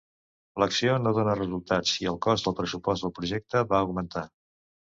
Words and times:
L'acció 0.61 0.95
no 1.03 1.11
donà 1.17 1.35
resultats 1.39 1.93
i 2.05 2.09
el 2.13 2.19
cost 2.29 2.49
del 2.49 2.57
pressupost 2.63 3.07
del 3.09 3.17
projecte 3.21 3.65
va 3.75 3.85
augmentar. 3.87 4.29